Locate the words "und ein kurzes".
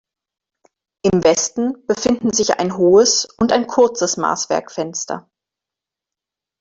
3.37-4.17